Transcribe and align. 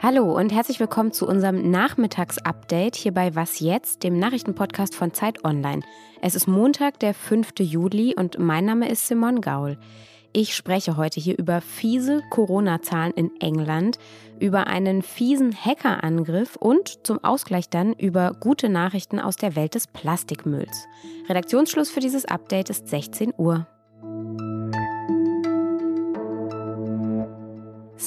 Hallo 0.00 0.36
und 0.38 0.52
herzlich 0.52 0.78
willkommen 0.78 1.10
zu 1.10 1.26
unserem 1.26 1.68
Nachmittagsupdate 1.68 2.94
hier 2.94 3.12
bei 3.12 3.34
Was 3.34 3.58
jetzt, 3.58 4.04
dem 4.04 4.20
Nachrichtenpodcast 4.20 4.94
von 4.94 5.12
Zeit 5.12 5.44
Online. 5.44 5.82
Es 6.22 6.36
ist 6.36 6.46
Montag, 6.46 7.00
der 7.00 7.12
5. 7.12 7.54
Juli 7.58 8.14
und 8.16 8.38
mein 8.38 8.66
Name 8.66 8.88
ist 8.88 9.08
Simon 9.08 9.40
Gaul. 9.40 9.78
Ich 10.32 10.54
spreche 10.54 10.96
heute 10.96 11.18
hier 11.18 11.36
über 11.36 11.60
fiese 11.60 12.22
Corona-Zahlen 12.30 13.14
in 13.14 13.32
England, 13.40 13.98
über 14.38 14.68
einen 14.68 15.02
fiesen 15.02 15.52
Hackerangriff 15.52 16.54
und 16.54 17.04
zum 17.04 17.24
Ausgleich 17.24 17.68
dann 17.68 17.94
über 17.94 18.36
gute 18.38 18.68
Nachrichten 18.68 19.18
aus 19.18 19.34
der 19.34 19.56
Welt 19.56 19.74
des 19.74 19.88
Plastikmülls. 19.88 20.86
Redaktionsschluss 21.28 21.90
für 21.90 21.98
dieses 21.98 22.26
Update 22.26 22.70
ist 22.70 22.86
16 22.86 23.34
Uhr. 23.36 23.66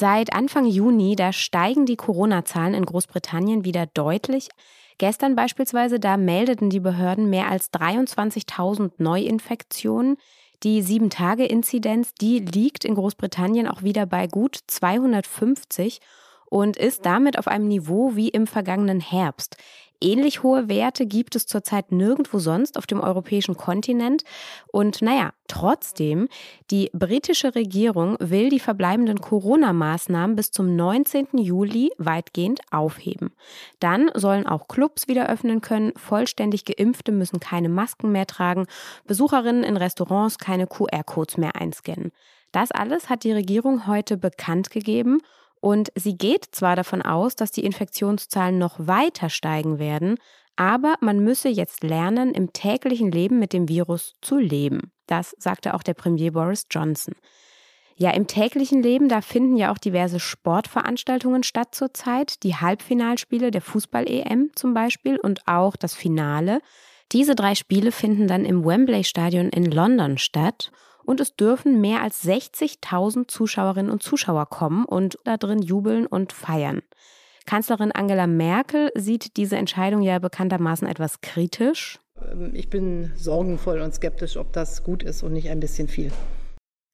Seit 0.00 0.32
Anfang 0.32 0.64
Juni, 0.64 1.14
da 1.14 1.30
steigen 1.30 1.84
die 1.84 1.96
Corona-Zahlen 1.96 2.72
in 2.72 2.86
Großbritannien 2.86 3.66
wieder 3.66 3.84
deutlich. 3.84 4.48
Gestern 4.96 5.36
beispielsweise, 5.36 6.00
da 6.00 6.16
meldeten 6.16 6.70
die 6.70 6.80
Behörden 6.80 7.28
mehr 7.28 7.50
als 7.50 7.70
23.000 7.70 8.92
Neuinfektionen. 8.96 10.16
Die 10.62 10.82
7-Tage-Inzidenz, 10.82 12.14
die 12.14 12.38
liegt 12.38 12.86
in 12.86 12.94
Großbritannien 12.94 13.68
auch 13.68 13.82
wieder 13.82 14.06
bei 14.06 14.26
gut 14.26 14.60
250 14.68 16.00
und 16.46 16.78
ist 16.78 17.04
damit 17.04 17.38
auf 17.38 17.46
einem 17.46 17.68
Niveau 17.68 18.16
wie 18.16 18.30
im 18.30 18.46
vergangenen 18.46 19.00
Herbst. 19.00 19.58
Ähnlich 20.02 20.42
hohe 20.42 20.68
Werte 20.68 21.06
gibt 21.06 21.36
es 21.36 21.46
zurzeit 21.46 21.92
nirgendwo 21.92 22.38
sonst 22.38 22.78
auf 22.78 22.86
dem 22.86 23.00
europäischen 23.00 23.56
Kontinent. 23.56 24.24
Und 24.72 25.02
naja, 25.02 25.32
trotzdem, 25.46 26.28
die 26.70 26.90
britische 26.94 27.54
Regierung 27.54 28.16
will 28.18 28.48
die 28.48 28.60
verbleibenden 28.60 29.20
Corona-Maßnahmen 29.20 30.36
bis 30.36 30.52
zum 30.52 30.74
19. 30.74 31.28
Juli 31.34 31.90
weitgehend 31.98 32.60
aufheben. 32.70 33.32
Dann 33.78 34.10
sollen 34.14 34.46
auch 34.46 34.68
Clubs 34.68 35.06
wieder 35.06 35.28
öffnen 35.28 35.60
können, 35.60 35.92
vollständig 35.96 36.64
geimpfte 36.64 37.12
müssen 37.12 37.38
keine 37.38 37.68
Masken 37.68 38.10
mehr 38.10 38.26
tragen, 38.26 38.66
Besucherinnen 39.06 39.64
in 39.64 39.76
Restaurants 39.76 40.38
keine 40.38 40.66
QR-Codes 40.66 41.36
mehr 41.36 41.56
einscannen. 41.56 42.12
Das 42.52 42.72
alles 42.72 43.10
hat 43.10 43.24
die 43.24 43.32
Regierung 43.32 43.86
heute 43.86 44.16
bekannt 44.16 44.70
gegeben 44.70 45.20
und 45.60 45.92
sie 45.94 46.16
geht 46.16 46.46
zwar 46.52 46.76
davon 46.76 47.02
aus, 47.02 47.36
dass 47.36 47.50
die 47.50 47.64
Infektionszahlen 47.64 48.58
noch 48.58 48.76
weiter 48.78 49.28
steigen 49.28 49.78
werden, 49.78 50.16
aber 50.56 50.94
man 51.00 51.20
müsse 51.20 51.48
jetzt 51.48 51.84
lernen, 51.84 52.34
im 52.34 52.52
täglichen 52.52 53.10
Leben 53.10 53.38
mit 53.38 53.52
dem 53.52 53.68
Virus 53.68 54.14
zu 54.20 54.38
leben. 54.38 54.92
Das 55.06 55.34
sagte 55.38 55.74
auch 55.74 55.82
der 55.82 55.94
Premier 55.94 56.32
Boris 56.32 56.66
Johnson. 56.70 57.14
Ja, 57.96 58.12
im 58.12 58.26
täglichen 58.26 58.82
Leben, 58.82 59.10
da 59.10 59.20
finden 59.20 59.56
ja 59.56 59.70
auch 59.70 59.78
diverse 59.78 60.20
Sportveranstaltungen 60.20 61.42
statt 61.42 61.74
zurzeit. 61.74 62.42
Die 62.42 62.56
Halbfinalspiele 62.56 63.50
der 63.50 63.60
Fußball-EM 63.60 64.52
zum 64.54 64.72
Beispiel 64.72 65.18
und 65.18 65.46
auch 65.46 65.76
das 65.76 65.94
Finale. 65.94 66.60
Diese 67.12 67.34
drei 67.34 67.54
Spiele 67.54 67.92
finden 67.92 68.26
dann 68.26 68.46
im 68.46 68.64
Wembley 68.64 69.04
Stadion 69.04 69.50
in 69.50 69.70
London 69.70 70.16
statt 70.16 70.70
und 71.04 71.20
es 71.20 71.36
dürfen 71.36 71.80
mehr 71.80 72.02
als 72.02 72.24
60.000 72.24 73.28
Zuschauerinnen 73.28 73.90
und 73.90 74.02
Zuschauer 74.02 74.46
kommen 74.46 74.84
und 74.84 75.18
da 75.24 75.36
drin 75.36 75.62
jubeln 75.62 76.06
und 76.06 76.32
feiern. 76.32 76.82
Kanzlerin 77.46 77.92
Angela 77.92 78.26
Merkel 78.26 78.92
sieht 78.94 79.36
diese 79.36 79.56
Entscheidung 79.56 80.02
ja 80.02 80.18
bekanntermaßen 80.18 80.86
etwas 80.86 81.20
kritisch. 81.20 81.98
Ähm, 82.30 82.52
ich 82.54 82.70
bin 82.70 83.12
sorgenvoll 83.16 83.80
und 83.80 83.94
skeptisch, 83.94 84.36
ob 84.36 84.52
das 84.52 84.84
gut 84.84 85.02
ist 85.02 85.22
und 85.22 85.32
nicht 85.32 85.48
ein 85.48 85.60
bisschen 85.60 85.88
viel. 85.88 86.12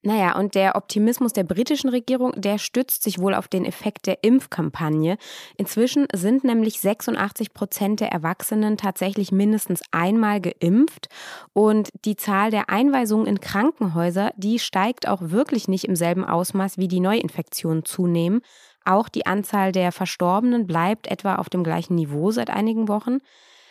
Naja, 0.07 0.39
und 0.39 0.55
der 0.55 0.77
Optimismus 0.77 1.33
der 1.33 1.43
britischen 1.43 1.91
Regierung, 1.91 2.33
der 2.37 2.59
stützt 2.59 3.03
sich 3.03 3.19
wohl 3.19 3.35
auf 3.35 3.49
den 3.49 3.65
Effekt 3.65 4.07
der 4.07 4.23
Impfkampagne. 4.23 5.19
Inzwischen 5.57 6.07
sind 6.15 6.45
nämlich 6.45 6.81
86 6.81 7.53
Prozent 7.53 7.99
der 7.99 8.13
Erwachsenen 8.13 8.77
tatsächlich 8.77 9.33
mindestens 9.33 9.83
einmal 9.91 10.41
geimpft. 10.41 11.09
Und 11.55 11.89
die 12.05 12.15
Zahl 12.15 12.53
der 12.53 12.71
Einweisungen 12.71 13.27
in 13.27 13.41
Krankenhäuser, 13.41 14.31
die 14.37 14.61
steigt 14.61 15.09
auch 15.09 15.23
wirklich 15.23 15.67
nicht 15.67 15.87
im 15.87 15.97
selben 15.97 16.25
Ausmaß, 16.25 16.79
wie 16.79 16.87
die 16.87 17.01
Neuinfektionen 17.01 17.85
zunehmen. 17.85 18.43
Auch 18.85 19.09
die 19.09 19.27
Anzahl 19.27 19.73
der 19.73 19.91
Verstorbenen 19.91 20.69
bleibt 20.69 21.09
etwa 21.09 21.35
auf 21.35 21.49
dem 21.49 21.65
gleichen 21.65 21.97
Niveau 21.97 22.31
seit 22.31 22.51
einigen 22.51 22.87
Wochen. 22.87 23.19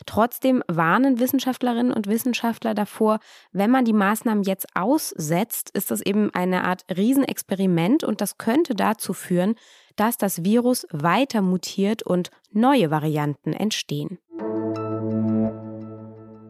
Trotzdem 0.05 0.63
warnen 0.67 1.19
Wissenschaftlerinnen 1.19 1.91
und 1.91 2.07
Wissenschaftler 2.07 2.73
davor, 2.73 3.19
wenn 3.51 3.71
man 3.71 3.85
die 3.85 3.93
Maßnahmen 3.93 4.43
jetzt 4.43 4.67
aussetzt, 4.75 5.71
ist 5.71 5.89
das 5.89 6.01
eben 6.01 6.33
eine 6.33 6.63
Art 6.63 6.85
Riesenexperiment 6.95 8.03
und 8.03 8.21
das 8.21 8.37
könnte 8.37 8.75
dazu 8.75 9.13
führen, 9.13 9.55
dass 9.95 10.17
das 10.17 10.43
Virus 10.43 10.85
weiter 10.91 11.41
mutiert 11.41 12.03
und 12.03 12.29
neue 12.51 12.91
Varianten 12.91 13.53
entstehen. 13.53 14.19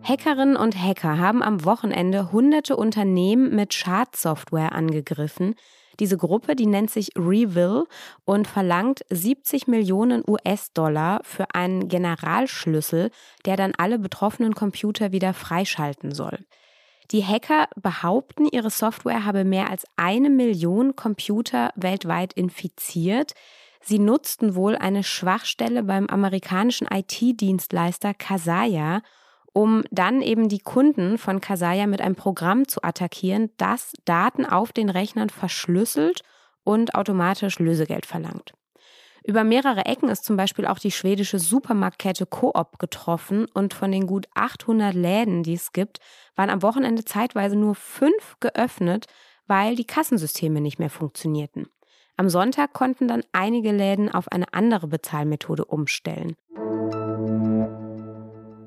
Hackerinnen 0.04 0.56
und 0.56 0.80
Hacker 0.80 1.18
haben 1.18 1.42
am 1.42 1.66
Wochenende 1.66 2.32
hunderte 2.32 2.76
Unternehmen 2.76 3.56
mit 3.56 3.74
Schadsoftware 3.74 4.74
angegriffen, 4.74 5.56
diese 6.00 6.18
Gruppe, 6.18 6.56
die 6.56 6.66
nennt 6.66 6.90
sich 6.90 7.10
Reveal 7.16 7.86
und 8.26 8.48
verlangt 8.48 9.06
70 9.10 9.68
Millionen 9.68 10.24
US-Dollar 10.28 11.22
für 11.24 11.54
einen 11.54 11.88
Generalschlüssel, 11.88 13.12
der 13.46 13.56
dann 13.56 13.74
alle 13.78 14.00
betroffenen 14.00 14.56
Computer 14.56 15.12
wieder 15.12 15.34
freischalten 15.34 16.14
soll. 16.14 16.40
Die 17.12 17.24
Hacker 17.24 17.68
behaupten, 17.76 18.48
ihre 18.52 18.72
Software 18.72 19.26
habe 19.26 19.44
mehr 19.44 19.70
als 19.70 19.86
eine 19.96 20.30
Million 20.30 20.96
Computer 20.96 21.72
weltweit 21.76 22.34
infiziert. 22.34 23.34
Sie 23.82 24.00
nutzten 24.00 24.56
wohl 24.56 24.76
eine 24.76 25.04
Schwachstelle 25.04 25.84
beim 25.84 26.08
amerikanischen 26.08 26.88
IT-Dienstleister 26.88 28.16
Kasaya 28.16 29.02
um 29.56 29.86
dann 29.90 30.22
eben 30.22 30.50
die 30.50 30.60
Kunden 30.60 31.18
von 31.18 31.40
Kasaya 31.40 31.88
mit 31.88 32.02
einem 32.02 32.16
Programm 32.16 32.68
zu 32.68 32.84
attackieren, 32.84 33.52
das 33.56 33.94
Daten 34.04 34.46
auf 34.46 34.74
den 34.74 34.90
Rechnern 34.90 35.30
verschlüsselt 35.30 36.24
und 36.66 36.94
automatisch 36.94 37.58
Lösegeld 37.60 38.06
verlangt. 38.06 38.54
Über 39.24 39.46
mehrere 39.46 39.86
Ecken 39.86 40.10
ist 40.10 40.26
zum 40.26 40.36
Beispiel 40.36 40.68
auch 40.68 40.78
die 40.78 40.92
schwedische 40.92 41.40
Supermarktkette 41.40 42.26
Coop 42.26 42.80
getroffen 42.80 43.46
und 43.54 43.74
von 43.74 43.94
den 43.94 44.08
gut 44.08 44.28
800 44.36 44.94
Läden, 44.94 45.42
die 45.42 45.54
es 45.54 45.72
gibt, 45.72 46.00
waren 46.36 46.50
am 46.50 46.62
Wochenende 46.62 47.06
zeitweise 47.06 47.56
nur 47.56 47.76
fünf 47.76 48.36
geöffnet, 48.42 49.06
weil 49.48 49.78
die 49.78 49.88
Kassensysteme 49.88 50.60
nicht 50.60 50.80
mehr 50.80 50.90
funktionierten. 50.90 51.68
Am 52.18 52.28
Sonntag 52.28 52.74
konnten 52.74 53.08
dann 53.08 53.24
einige 53.32 53.72
Läden 53.72 54.14
auf 54.14 54.28
eine 54.28 54.54
andere 54.54 54.88
Bezahlmethode 54.88 55.64
umstellen. 55.64 56.36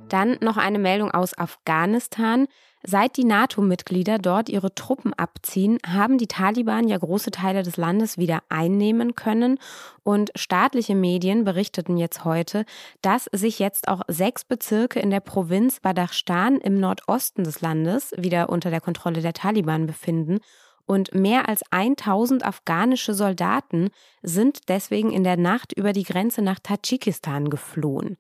Dann 0.09 0.37
noch 0.41 0.57
eine 0.57 0.79
Meldung 0.79 1.11
aus 1.11 1.37
Afghanistan. 1.37 2.47
Seit 2.85 3.17
die 3.17 3.25
NATO-Mitglieder 3.25 4.19
dort 4.19 4.49
ihre 4.49 4.73
Truppen 4.75 5.13
abziehen, 5.13 5.79
haben 5.85 6.17
die 6.17 6.29
Taliban 6.29 6.87
ja 6.87 6.97
große 6.97 7.33
Teile 7.33 7.65
des 7.65 7.77
Landes 7.77 8.19
wieder 8.19 8.43
einnehmen 8.49 9.17
können. 9.17 9.59
Und 10.05 10.31
staatliche 10.37 10.95
Medien 10.95 11.45
berichteten 11.45 11.97
jetzt 11.97 12.25
heute, 12.25 12.65
dass 13.03 13.29
sich 13.33 13.59
jetzt 13.59 13.89
auch 13.89 14.03
sechs 14.07 14.45
Bezirke 14.45 15.01
in 15.01 15.11
der 15.11 15.21
Provinz 15.21 15.81
Badachstan 15.81 16.59
im 16.59 16.79
Nordosten 16.79 17.43
des 17.43 17.61
Landes 17.61 18.13
wieder 18.17 18.49
unter 18.49 18.71
der 18.71 18.81
Kontrolle 18.81 19.23
der 19.23 19.33
Taliban 19.33 19.87
befinden. 19.87 20.39
Und 20.87 21.15
mehr 21.15 21.49
als 21.49 21.63
1000 21.71 22.47
afghanische 22.47 23.13
Soldaten 23.13 23.91
sind 24.23 24.69
deswegen 24.69 25.11
in 25.11 25.25
der 25.25 25.37
Nacht 25.37 25.73
über 25.75 25.93
die 25.93 26.05
Grenze 26.05 26.41
nach 26.41 26.61
Tadschikistan 26.61 27.51
geflohen. 27.51 28.17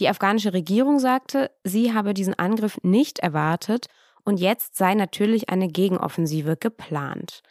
Die 0.00 0.08
afghanische 0.08 0.52
Regierung 0.52 0.98
sagte, 0.98 1.50
sie 1.62 1.92
habe 1.92 2.14
diesen 2.14 2.34
Angriff 2.34 2.78
nicht 2.82 3.20
erwartet 3.20 3.86
und 4.24 4.40
jetzt 4.40 4.76
sei 4.76 4.94
natürlich 4.94 5.50
eine 5.50 5.68
Gegenoffensive 5.68 6.56
geplant. 6.56 7.42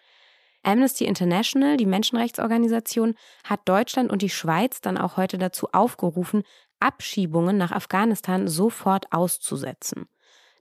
Amnesty 0.63 1.05
International, 1.05 1.77
die 1.77 1.85
Menschenrechtsorganisation, 1.85 3.15
hat 3.43 3.61
Deutschland 3.65 4.11
und 4.11 4.21
die 4.21 4.29
Schweiz 4.29 4.81
dann 4.81 4.97
auch 4.97 5.17
heute 5.17 5.37
dazu 5.37 5.67
aufgerufen, 5.71 6.43
Abschiebungen 6.79 7.57
nach 7.57 7.71
Afghanistan 7.71 8.47
sofort 8.47 9.11
auszusetzen. 9.11 10.07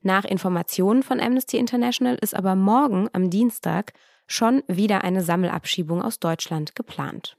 Nach 0.02 0.25
Informationen 0.25 1.02
von 1.05 1.20
Amnesty 1.20 1.56
International 1.56 2.17
ist 2.17 2.35
aber 2.35 2.56
morgen 2.56 3.08
am 3.12 3.31
Dienstag 3.31 3.93
schon 4.26 4.62
wieder 4.67 5.05
eine 5.05 5.23
Sammelabschiebung 5.23 6.02
aus 6.02 6.19
Deutschland 6.19 6.75
geplant. 6.75 7.37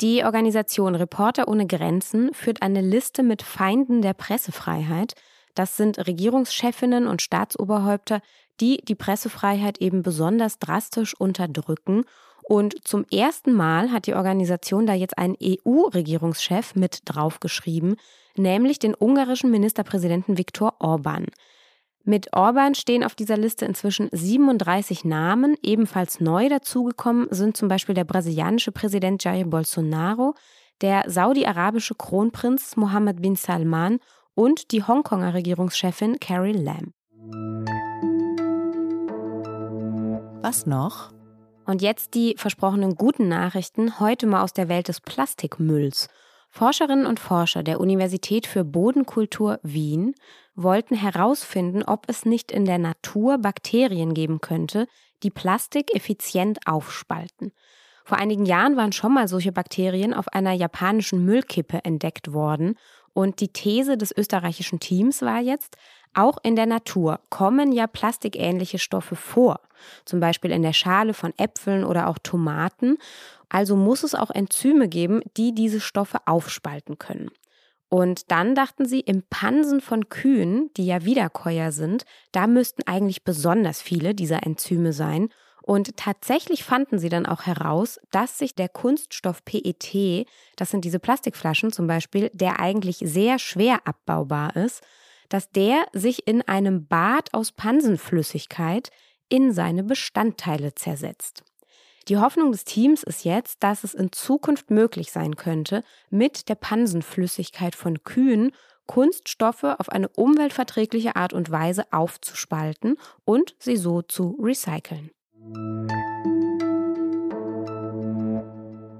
Die 0.00 0.24
Organisation 0.24 0.94
Reporter 0.94 1.46
ohne 1.48 1.66
Grenzen 1.66 2.32
führt 2.34 2.62
eine 2.62 2.80
Liste 2.80 3.22
mit 3.22 3.42
Feinden 3.42 4.02
der 4.02 4.14
Pressefreiheit. 4.14 5.14
Das 5.54 5.76
sind 5.76 5.98
Regierungschefinnen 6.06 7.06
und 7.06 7.22
Staatsoberhäupter, 7.22 8.20
die 8.60 8.78
die 8.78 8.94
Pressefreiheit 8.94 9.78
eben 9.78 10.02
besonders 10.02 10.58
drastisch 10.58 11.14
unterdrücken. 11.14 12.04
Und 12.42 12.86
zum 12.86 13.04
ersten 13.12 13.52
Mal 13.52 13.92
hat 13.92 14.06
die 14.06 14.14
Organisation 14.14 14.86
da 14.86 14.94
jetzt 14.94 15.18
einen 15.18 15.36
EU-Regierungschef 15.40 16.74
mit 16.74 17.00
draufgeschrieben, 17.04 17.96
nämlich 18.36 18.78
den 18.78 18.94
ungarischen 18.98 19.50
Ministerpräsidenten 19.50 20.38
Viktor 20.38 20.74
Orban. 20.80 21.26
Mit 22.04 22.32
Orban 22.32 22.74
stehen 22.74 23.04
auf 23.04 23.14
dieser 23.14 23.36
Liste 23.36 23.64
inzwischen 23.64 24.08
37 24.10 25.04
Namen. 25.04 25.56
Ebenfalls 25.62 26.20
neu 26.20 26.48
dazugekommen 26.48 27.28
sind 27.30 27.56
zum 27.56 27.68
Beispiel 27.68 27.94
der 27.94 28.04
brasilianische 28.04 28.72
Präsident 28.72 29.22
Jair 29.22 29.44
Bolsonaro, 29.44 30.34
der 30.80 31.04
saudi-arabische 31.06 31.94
Kronprinz 31.94 32.76
Mohammed 32.76 33.22
bin 33.22 33.36
Salman 33.36 34.00
und 34.34 34.72
die 34.72 34.82
Hongkonger 34.82 35.34
Regierungschefin 35.34 36.18
Carrie 36.18 36.52
Lam. 36.52 36.92
Was 40.42 40.66
noch? 40.66 41.12
Und 41.66 41.82
jetzt 41.82 42.14
die 42.14 42.34
versprochenen 42.36 42.96
guten 42.96 43.28
Nachrichten, 43.28 44.00
heute 44.00 44.26
mal 44.26 44.42
aus 44.42 44.52
der 44.52 44.68
Welt 44.68 44.88
des 44.88 45.00
Plastikmülls. 45.00 46.08
Forscherinnen 46.50 47.06
und 47.06 47.20
Forscher 47.20 47.62
der 47.62 47.80
Universität 47.80 48.46
für 48.46 48.64
Bodenkultur 48.64 49.60
Wien 49.62 50.14
wollten 50.54 50.94
herausfinden, 50.94 51.82
ob 51.82 52.08
es 52.08 52.24
nicht 52.24 52.52
in 52.52 52.64
der 52.64 52.78
Natur 52.78 53.38
Bakterien 53.38 54.14
geben 54.14 54.40
könnte, 54.40 54.86
die 55.22 55.30
Plastik 55.30 55.94
effizient 55.94 56.58
aufspalten. 56.66 57.52
Vor 58.04 58.18
einigen 58.18 58.46
Jahren 58.46 58.76
waren 58.76 58.92
schon 58.92 59.14
mal 59.14 59.28
solche 59.28 59.52
Bakterien 59.52 60.12
auf 60.12 60.28
einer 60.28 60.52
japanischen 60.52 61.24
Müllkippe 61.24 61.84
entdeckt 61.84 62.32
worden 62.32 62.76
und 63.14 63.40
die 63.40 63.48
These 63.48 63.96
des 63.96 64.16
österreichischen 64.16 64.80
Teams 64.80 65.22
war 65.22 65.40
jetzt, 65.40 65.76
auch 66.14 66.38
in 66.42 66.56
der 66.56 66.66
Natur 66.66 67.20
kommen 67.30 67.72
ja 67.72 67.86
plastikähnliche 67.86 68.78
Stoffe 68.78 69.16
vor, 69.16 69.60
zum 70.04 70.20
Beispiel 70.20 70.50
in 70.50 70.62
der 70.62 70.72
Schale 70.72 71.14
von 71.14 71.32
Äpfeln 71.38 71.84
oder 71.84 72.08
auch 72.08 72.18
Tomaten. 72.18 72.98
Also 73.48 73.76
muss 73.76 74.02
es 74.02 74.14
auch 74.14 74.30
Enzyme 74.30 74.88
geben, 74.88 75.22
die 75.36 75.54
diese 75.54 75.80
Stoffe 75.80 76.18
aufspalten 76.26 76.98
können. 76.98 77.30
Und 77.92 78.30
dann 78.30 78.54
dachten 78.54 78.86
sie, 78.86 79.00
im 79.00 79.22
Pansen 79.28 79.82
von 79.82 80.08
Kühen, 80.08 80.70
die 80.78 80.86
ja 80.86 81.04
Wiederkäuer 81.04 81.72
sind, 81.72 82.04
da 82.32 82.46
müssten 82.46 82.82
eigentlich 82.86 83.22
besonders 83.22 83.82
viele 83.82 84.14
dieser 84.14 84.46
Enzyme 84.46 84.94
sein. 84.94 85.28
Und 85.60 85.98
tatsächlich 85.98 86.64
fanden 86.64 86.98
sie 86.98 87.10
dann 87.10 87.26
auch 87.26 87.42
heraus, 87.42 88.00
dass 88.10 88.38
sich 88.38 88.54
der 88.54 88.70
Kunststoff 88.70 89.44
PET, 89.44 90.26
das 90.56 90.70
sind 90.70 90.86
diese 90.86 91.00
Plastikflaschen 91.00 91.70
zum 91.70 91.86
Beispiel, 91.86 92.30
der 92.32 92.60
eigentlich 92.60 92.96
sehr 92.96 93.38
schwer 93.38 93.86
abbaubar 93.86 94.56
ist, 94.56 94.82
dass 95.28 95.50
der 95.50 95.84
sich 95.92 96.26
in 96.26 96.40
einem 96.40 96.86
Bad 96.86 97.34
aus 97.34 97.52
Pansenflüssigkeit 97.52 98.88
in 99.28 99.52
seine 99.52 99.84
Bestandteile 99.84 100.74
zersetzt. 100.74 101.44
Die 102.08 102.18
Hoffnung 102.18 102.50
des 102.50 102.64
Teams 102.64 103.04
ist 103.04 103.24
jetzt, 103.24 103.62
dass 103.62 103.84
es 103.84 103.94
in 103.94 104.10
Zukunft 104.10 104.70
möglich 104.70 105.12
sein 105.12 105.36
könnte, 105.36 105.84
mit 106.10 106.48
der 106.48 106.56
Pansenflüssigkeit 106.56 107.76
von 107.76 108.02
Kühen 108.02 108.52
Kunststoffe 108.86 109.62
auf 109.62 109.88
eine 109.88 110.08
umweltverträgliche 110.08 111.14
Art 111.14 111.32
und 111.32 111.50
Weise 111.50 111.84
aufzuspalten 111.92 112.96
und 113.24 113.54
sie 113.58 113.76
so 113.76 114.02
zu 114.02 114.36
recyceln. 114.42 115.10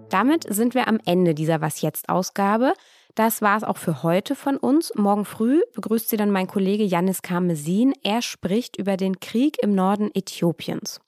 Damit 0.08 0.44
sind 0.48 0.74
wir 0.74 0.86
am 0.86 1.00
Ende 1.04 1.34
dieser 1.34 1.60
Was 1.60 1.80
jetzt 1.80 2.08
Ausgabe. 2.08 2.74
Das 3.14 3.42
war 3.42 3.56
es 3.56 3.64
auch 3.64 3.78
für 3.78 4.02
heute 4.04 4.36
von 4.36 4.56
uns. 4.56 4.92
Morgen 4.94 5.24
früh 5.24 5.60
begrüßt 5.74 6.08
Sie 6.08 6.16
dann 6.16 6.30
mein 6.30 6.46
Kollege 6.46 6.84
Janis 6.84 7.22
Karmesin. 7.22 7.94
Er 8.04 8.22
spricht 8.22 8.76
über 8.76 8.96
den 8.96 9.18
Krieg 9.18 9.56
im 9.62 9.74
Norden 9.74 10.10
Äthiopiens. 10.14 11.00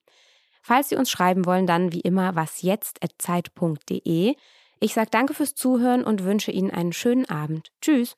Falls 0.66 0.88
Sie 0.88 0.96
uns 0.96 1.10
schreiben 1.10 1.44
wollen, 1.44 1.66
dann 1.66 1.92
wie 1.92 2.00
immer 2.00 2.36
wasjetzt.zeit.de. 2.36 4.34
Ich 4.80 4.94
sage 4.94 5.10
danke 5.10 5.34
fürs 5.34 5.54
Zuhören 5.54 6.02
und 6.04 6.24
wünsche 6.24 6.52
Ihnen 6.52 6.70
einen 6.70 6.94
schönen 6.94 7.28
Abend. 7.28 7.70
Tschüss. 7.82 8.16